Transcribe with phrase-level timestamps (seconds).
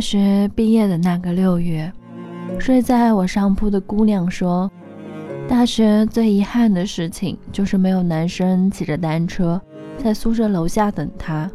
[0.00, 1.92] 大学毕业的那个六月，
[2.58, 4.72] 睡在我上铺的姑娘说
[5.46, 9.60] ：“大学最遗憾的事情就是没有男生骑着单车
[9.98, 11.50] 在宿舍楼下等她。”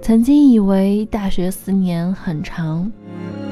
[0.00, 2.88] 曾经以为大学四年很长，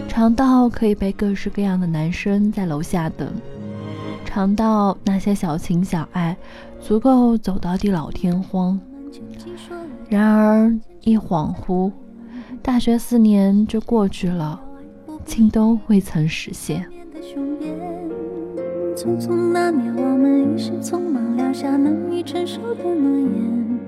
[0.06, 3.28] 长到可以被各式各样的男生在楼下等，
[4.24, 6.36] 长到那些小情小爱
[6.80, 8.78] 足够走到地老天荒。
[10.08, 11.90] 然而一恍惚。
[12.64, 14.58] 大学四年就过去了，
[15.22, 16.88] 竟都未曾实现。
[18.96, 23.78] 匆匆那年，我们一时匆忙撂下难以承受的诺言，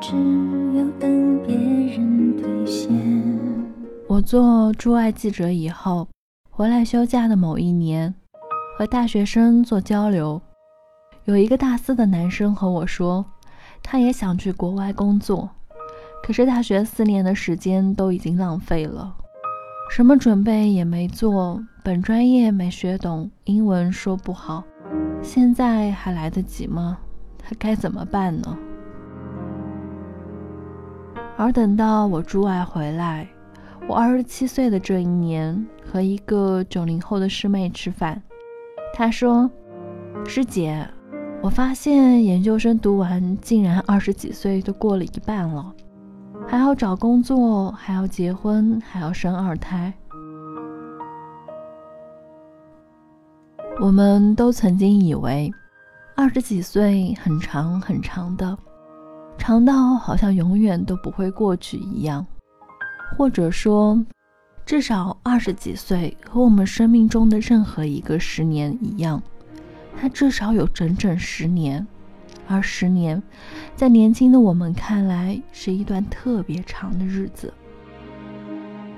[0.00, 0.14] 只
[0.78, 2.88] 有等别人兑现。
[4.06, 6.06] 我做驻外记者以后，
[6.48, 8.14] 回来休假的某一年，
[8.78, 10.40] 和大学生做交流，
[11.24, 13.26] 有一个大四的男生和我说，
[13.82, 15.50] 他也想去国外工作。
[16.22, 19.14] 可是大学四年的时间都已经浪费了，
[19.90, 24.64] 什么准备也没做，本专业没学懂，英文说不好，
[25.22, 26.98] 现在还来得及吗？
[27.38, 28.58] 他该怎么办呢？
[31.36, 33.28] 而等到我驻外回来，
[33.86, 38.20] 我二十七岁的这一年，和一个九零后的师妹吃饭，
[38.92, 39.48] 她说
[40.26, 40.84] ：“师姐，
[41.40, 45.72] 我发现研究生读完，竟然二十几岁都过了一半了。”
[46.48, 49.92] 还要找工作，还要结婚，还要生二胎。
[53.80, 55.52] 我们都曾经以为，
[56.14, 58.56] 二十几岁很长很长的，
[59.36, 62.24] 长到好像永远都不会过去一样，
[63.18, 64.02] 或者说，
[64.64, 69.20] 至少二十几岁和我们生命中的任何一个十年一样，
[70.00, 71.86] 它至少有整整十年。
[72.48, 73.22] 而十年，
[73.74, 77.52] 在年轻的我们看来是一段特别长的日子，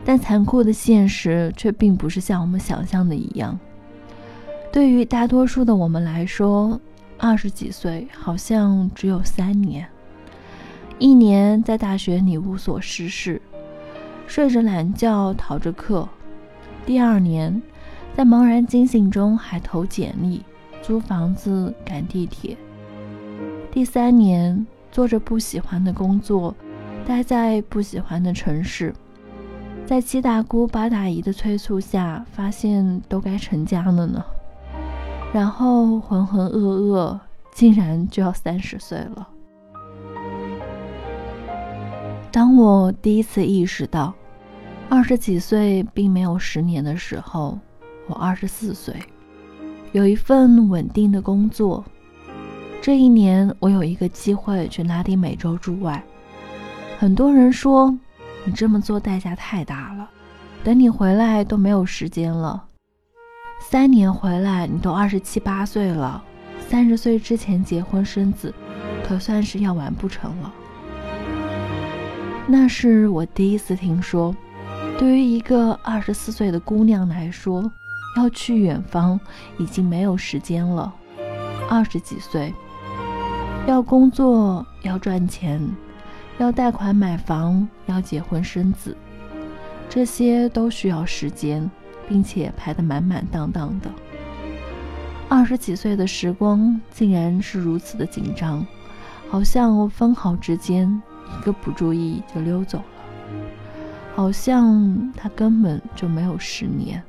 [0.05, 3.59] 但残酷的现实却并不是像我们想象的一样。
[4.71, 6.79] 对于大多数的我们来说，
[7.17, 9.89] 二十几岁好像只有三年：
[10.99, 13.41] 一年在大学里无所事事，
[14.27, 16.07] 睡着懒觉逃着课；
[16.85, 17.63] 第二年，
[18.15, 20.45] 在茫然惊醒中还投简历、
[20.83, 22.57] 租房子、赶地铁。
[23.71, 26.55] 第三年，做着不喜欢的工作，
[27.07, 28.93] 待在不喜欢的城市，
[29.87, 34.25] 在七大姑八大姨的催促下，发现都该成家了呢。
[35.33, 37.19] 然后浑浑噩噩，
[37.53, 39.29] 竟然就要三十岁了。
[42.33, 44.15] 当我第一次意识到
[44.89, 47.59] 二十几岁并没有十年的时候，
[48.09, 48.97] 我二十四岁，
[49.93, 51.85] 有一份稳定的工作。
[52.81, 56.03] 这一年，我有一个机会去拉丁美洲驻外。
[56.99, 57.95] 很多人说，
[58.45, 60.09] 你这么做代价太大了，
[60.65, 62.65] 等你回来都没有时间了。
[63.61, 66.23] 三年回来，你都二十七八岁了，
[66.69, 68.55] 三十岁之前结婚生子，
[69.05, 70.55] 可算是要完不成了。
[72.47, 74.35] 那是我第一次听说，
[74.97, 77.71] 对于一个二十四岁的姑娘来说，
[78.17, 79.21] 要去远方
[79.59, 80.95] 已经没有时间了。
[81.69, 82.55] 二十几岁。
[83.69, 85.61] 要工作，要赚钱，
[86.39, 88.97] 要贷款买房，要结婚生子，
[89.91, 91.71] 这些都需要时间，
[92.09, 93.91] 并且排得满满当当的。
[95.29, 98.67] 二十几岁的时光竟然是如此的紧张，
[99.29, 100.91] 好像分毫之间
[101.39, 102.85] 一个不注意就溜走了，
[104.17, 107.03] 好像他根本就没有十年。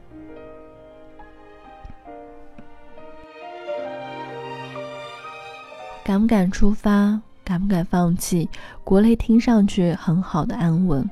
[6.09, 7.21] 敢不敢出发？
[7.43, 8.49] 敢不敢放弃
[8.83, 11.07] 国内听上去很好的安稳？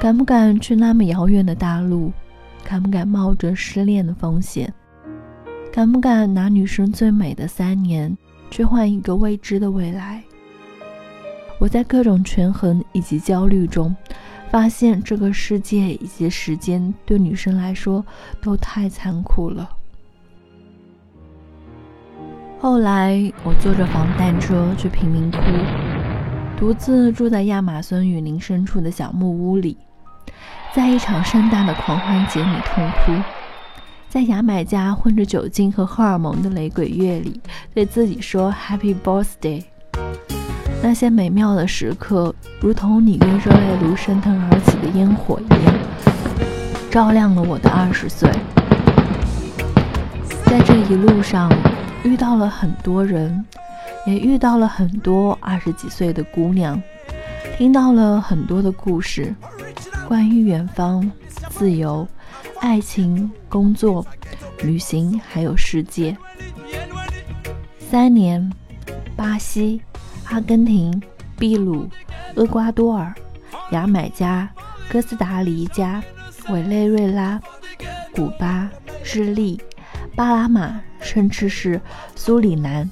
[0.00, 2.10] 敢不敢去那么遥远的大陆？
[2.64, 4.72] 敢不敢冒着失恋的风险？
[5.70, 8.16] 敢不敢拿女生最美的三年，
[8.50, 10.24] 去换一个未知的未来？
[11.58, 13.94] 我在各种权衡以及焦虑中，
[14.50, 18.02] 发现这个世界以及时间对女生来说
[18.40, 19.68] 都太残酷了。
[22.60, 25.38] 后来，我坐着防弹车去贫民窟，
[26.56, 29.76] 独自住在亚马逊雨林深处的小木屋里，
[30.74, 33.12] 在一场盛大的狂欢节里痛哭，
[34.08, 37.40] 在牙买加混着酒精和荷尔蒙的雷鬼乐里，
[37.72, 39.62] 对自己说 Happy Birthday。
[40.82, 45.74] 那些美妙的时刻，如同里约热内卢升腾而起的烟火一样，
[46.90, 48.28] 照亮了我的二十岁。
[50.44, 51.48] 在这一路上。
[52.04, 53.44] 遇到了很多人，
[54.06, 56.80] 也遇到了很多二十几岁的姑娘，
[57.56, 59.34] 听到了很多的故事。
[60.06, 61.10] 关于远方、
[61.50, 62.06] 自由、
[62.60, 64.06] 爱情、工作、
[64.62, 66.16] 旅行，还有世界。
[67.78, 68.50] 三年，
[69.14, 69.82] 巴西、
[70.30, 71.02] 阿根廷、
[71.38, 71.86] 秘鲁、
[72.36, 73.12] 厄瓜多尔、
[73.70, 74.48] 牙买加、
[74.88, 76.02] 哥斯达黎加、
[76.48, 77.38] 委内瑞拉、
[78.14, 78.70] 古巴、
[79.02, 79.60] 智利、
[80.18, 81.80] 巴拿马，甚至是
[82.16, 82.90] 苏里南。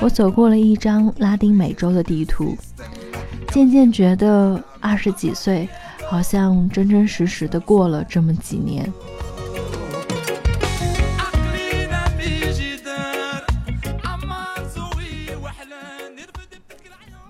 [0.00, 2.58] 我走过了一张拉丁美洲的地图，
[3.52, 5.68] 渐渐觉得二十几岁
[6.08, 8.92] 好像真真实实的过了这么几年。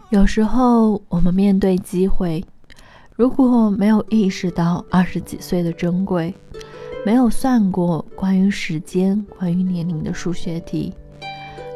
[0.08, 2.42] 有时候我们面对机会，
[3.14, 6.34] 如果没有意识到二十几岁的珍贵，
[7.06, 10.92] 没有算过关于时间、关于年龄的数学题。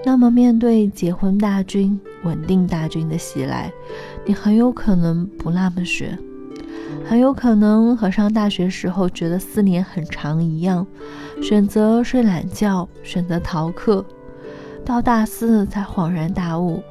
[0.05, 3.73] 那么，面对结婚大军、稳定大军的袭来，
[4.27, 6.19] 你很有可能不那么选，
[7.09, 10.85] 很有可能和上大学时候觉得四年很长一样，
[11.41, 14.05] 选择睡懒觉，选择逃课，
[14.85, 16.83] 到大四才恍然大悟，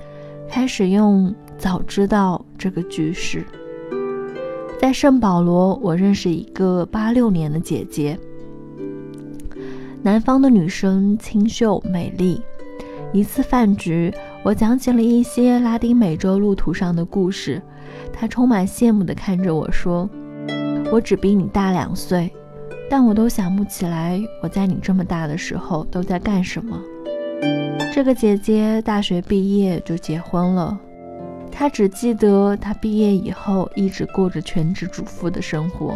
[0.49, 3.45] 开始用“早知道”这个句式。
[4.81, 8.17] 在圣保罗，我认识一个八六年的姐姐，
[10.01, 12.41] 南方的女生清秀美丽。
[13.13, 14.11] 一次饭局，
[14.43, 17.61] 我讲起了一些拉丁美洲路途上的故事，
[18.11, 20.09] 她充满羡慕地看着我说
[20.91, 22.31] ：“我只比你大两岁，
[22.89, 26.75] 但我都想不起来我在你这么大的时候都在干什么。”
[27.93, 30.75] 这个姐姐大学毕业就结婚了，
[31.61, 35.93] 他只记得他毕业以后一直过着全职主妇的生活，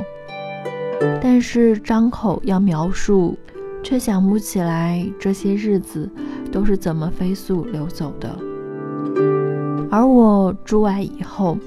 [1.20, 3.36] 但是张口要描述，
[3.82, 6.08] 却想不起来这些日子。
[6.52, 8.30] 都是怎么飞速流走的？
[9.90, 11.58] 而我住外以后，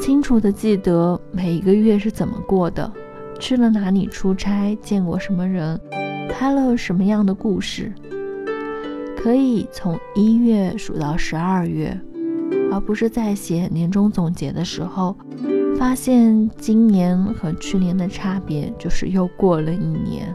[0.00, 2.92] 清楚的记得每一个月是怎么过的，
[3.38, 5.80] 去了哪里出差，见过什么人，
[6.28, 7.92] 拍了什么样的故事，
[9.16, 11.98] 可以从一月数到十二月，
[12.70, 15.16] 而不是在写年终总结的时候，
[15.78, 20.34] 发现今年和去年的差别就是又过了一年，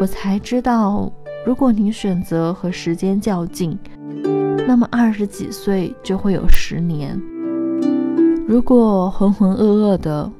[0.00, 1.12] 我才知道。
[1.46, 3.78] 如果你选择和时间较劲，
[4.66, 7.16] 那么二十几岁就会有十年；
[8.46, 10.30] 如果浑浑噩噩的，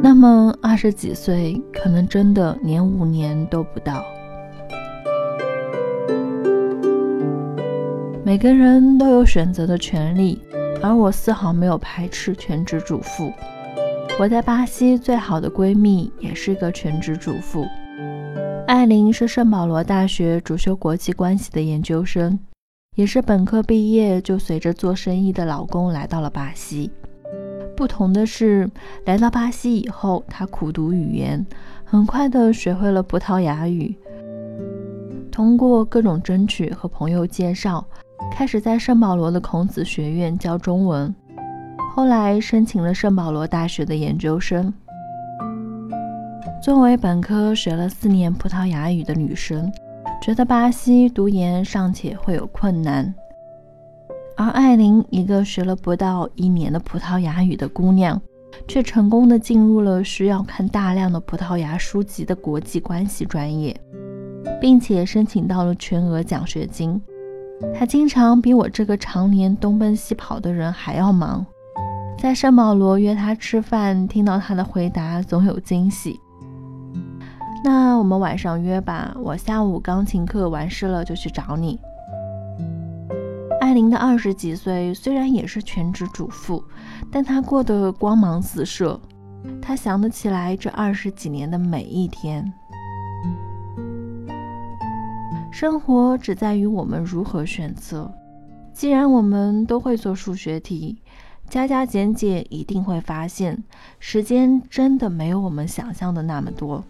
[0.00, 4.04] 那么二十几岁可能真的连五年都不到。
[8.30, 10.40] 每个人都有选择的权利，
[10.80, 13.32] 而我丝毫没有排斥全职主妇。
[14.20, 17.66] 我在巴西最好的闺蜜也是个全职主妇。
[18.68, 22.38] 艾琳是圣保罗大学主修国际关系的研究生，
[22.94, 26.88] 也是本科毕业就随着做生意的老公来到了巴西。
[27.76, 28.70] 不同的是，
[29.06, 31.44] 来到巴西以后，她苦读语言，
[31.84, 33.92] 很快的学会了葡萄牙语。
[35.40, 37.82] 通过各种争取和朋友介绍，
[38.30, 41.14] 开始在圣保罗的孔子学院教中文，
[41.94, 44.70] 后来申请了圣保罗大学的研究生。
[46.62, 49.72] 作为本科学了四年葡萄牙语的女生，
[50.20, 53.14] 觉得巴西读研尚且会有困难，
[54.36, 58.20] 而艾琳一个学了不到一年的葡萄牙语的姑娘，
[58.68, 63.74] 却成功的进入了需要看大量的葡萄牙书籍的国际关系专业，
[64.60, 67.00] 并且申请到了全额奖学金。
[67.74, 71.44] 他经常比我这个常年东奔西跑的人还要忙。
[72.18, 76.20] 在圣保罗约他吃饭，听到他的回答总有惊喜。
[77.64, 81.78] 那我们晚上约吧，我下午钢琴课完事了就去找你。
[83.60, 86.64] 艾琳的二十几岁虽然也是全职主妇，
[87.10, 88.98] 但她过得光芒四射。
[89.60, 92.50] 她想得起来这二十几年的每一天。
[95.60, 98.10] 生活只在于我们如何选择。
[98.72, 100.96] 既然我们都会做数学题，
[101.50, 103.62] 加加减减一定会发现，
[103.98, 106.82] 时间真的没有我们想象的那么多。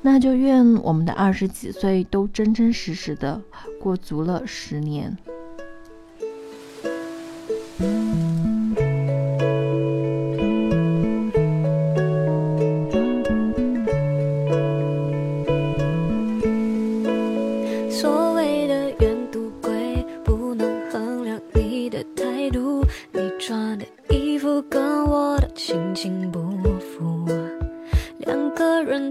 [0.00, 3.38] 那就愿我们的二十几岁都真真实实的
[3.78, 5.14] 过足了十年。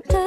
[0.02, 0.20] 的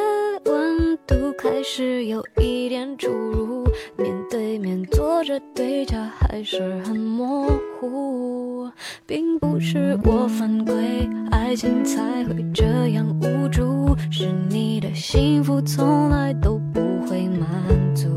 [0.46, 3.64] 温度开始有一点出入
[3.96, 7.46] 面对面坐着对家还是很模
[7.78, 8.70] 糊。
[9.06, 17.48] 并不是我犯规爱情才会这样无助是你的幸福从来都不会满
[17.94, 18.08] 足。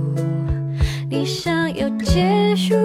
[1.09, 2.75] 你想要结束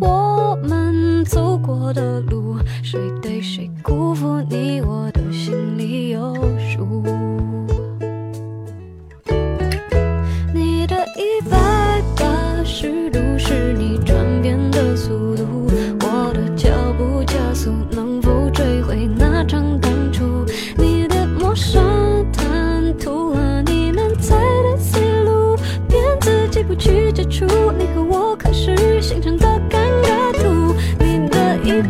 [0.00, 5.10] 我们走过的路谁对谁辜负你我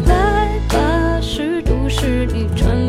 [0.06, 2.82] 来吧是都是你穿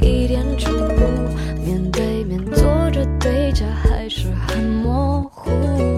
[0.00, 0.88] 一点出入
[1.64, 5.95] 面对面坐着对家还是很模糊。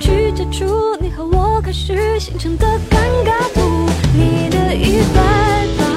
[0.00, 3.60] 去接触你和我开始形成的尴尬度，
[4.14, 5.89] 你的一百八。